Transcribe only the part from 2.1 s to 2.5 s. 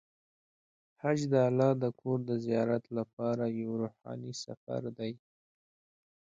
د